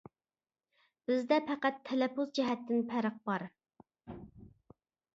[1.11, 3.49] بىزدە پەقەت تەلەپپۇز جەھەتتىن پەرق بار.